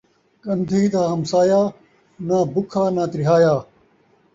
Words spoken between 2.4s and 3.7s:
بکھا ناں تریہایا